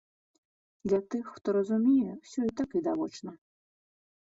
Для 0.89 0.99
тых, 1.15 1.25
хто 1.35 1.47
разумее, 1.59 2.11
усё 2.23 2.41
і 2.49 2.51
так 2.63 2.69
відавочна. 2.81 3.31